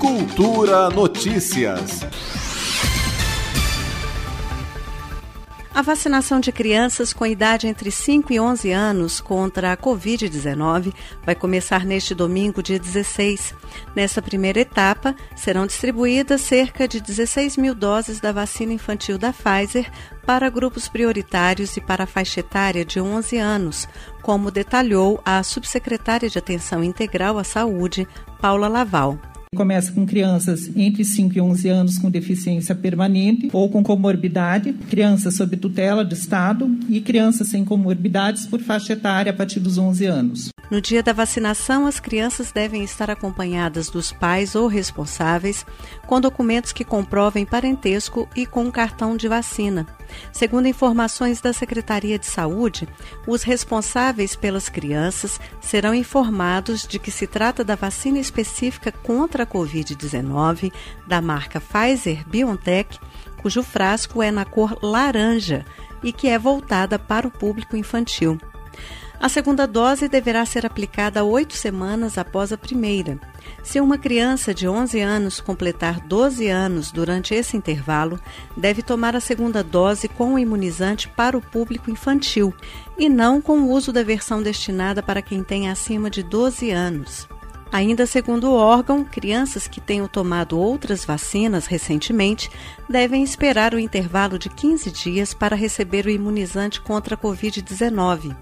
[0.00, 2.00] Cultura Notícias.
[5.74, 11.34] A vacinação de crianças com idade entre 5 e 11 anos contra a Covid-19 vai
[11.34, 13.54] começar neste domingo, dia 16.
[13.94, 19.92] Nessa primeira etapa, serão distribuídas cerca de 16 mil doses da vacina infantil da Pfizer
[20.24, 23.86] para grupos prioritários e para a faixa etária de 11 anos,
[24.22, 28.08] como detalhou a subsecretária de Atenção Integral à Saúde,
[28.40, 29.18] Paula Laval.
[29.56, 35.34] Começa com crianças entre 5 e 11 anos com deficiência permanente ou com comorbidade, crianças
[35.34, 40.06] sob tutela do Estado e crianças sem comorbidades por faixa etária a partir dos 11
[40.06, 40.50] anos.
[40.70, 45.66] No dia da vacinação, as crianças devem estar acompanhadas dos pais ou responsáveis
[46.06, 49.84] com documentos que comprovem parentesco e com um cartão de vacina.
[50.32, 52.88] Segundo informações da Secretaria de Saúde,
[53.26, 59.46] os responsáveis pelas crianças serão informados de que se trata da vacina específica contra a
[59.46, 60.72] Covid-19
[61.06, 62.98] da marca Pfizer BioNTech,
[63.42, 65.64] cujo frasco é na cor laranja
[66.02, 68.38] e que é voltada para o público infantil.
[69.20, 73.20] A segunda dose deverá ser aplicada oito semanas após a primeira.
[73.62, 78.18] Se uma criança de 11 anos completar 12 anos durante esse intervalo,
[78.56, 82.54] deve tomar a segunda dose com o imunizante para o público infantil
[82.96, 87.28] e não com o uso da versão destinada para quem tem acima de 12 anos.
[87.70, 92.50] Ainda segundo o órgão, crianças que tenham tomado outras vacinas recentemente
[92.88, 98.34] devem esperar o intervalo de 15 dias para receber o imunizante contra a Covid-19.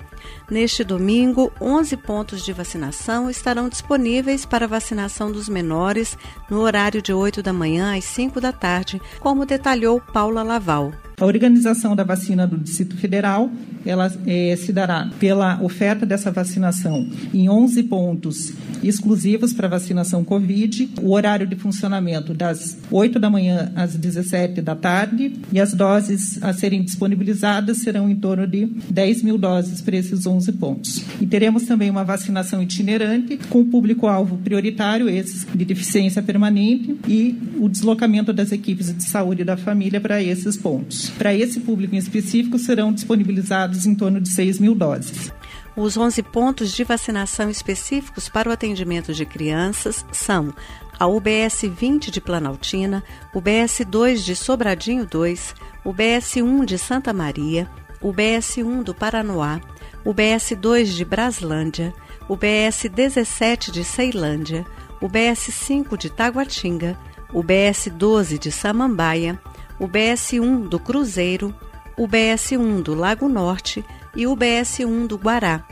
[0.51, 6.17] Neste domingo, 11 pontos de vacinação estarão disponíveis para vacinação dos menores
[6.51, 10.93] no horário de 8 da manhã às 5 da tarde, como detalhou Paula Laval.
[11.21, 13.51] A organização da vacina do Distrito Federal,
[13.85, 18.53] ela é, se dará pela oferta dessa vacinação em 11 pontos
[18.85, 24.77] exclusivos para vacinação Covid, o horário de funcionamento das 8 da manhã às 17 da
[24.77, 29.97] tarde e as doses a serem disponibilizadas serão em torno de 10 mil doses para
[29.97, 31.03] esses 11 pontos.
[31.21, 37.37] E teremos também uma vacinação itinerante com o público-alvo prioritário, esses de deficiência permanente, e
[37.59, 41.08] o deslocamento das equipes de saúde da família para esses pontos.
[41.11, 45.33] Para esse público em específico, serão disponibilizados em torno de 6 mil doses.
[45.77, 50.53] Os 11 pontos de vacinação específicos para o atendimento de crianças são
[50.99, 55.55] a UBS 20 de Planaltina, o BS 2 de Sobradinho 2,
[55.85, 57.71] o BS 1 de Santa Maria,
[58.01, 59.61] o BS 1 do Paranoá,
[60.05, 61.95] o BS 2 de Braslândia,
[62.29, 64.67] o BS 17 de Ceilândia,
[65.01, 66.99] o BS 5 de Taguatinga,
[67.33, 69.39] o BS 12 de Samambaia,
[69.79, 71.55] o BS1 do Cruzeiro,
[71.97, 73.85] o BS1 do Lago Norte
[74.15, 75.65] e o BS1 do Guará.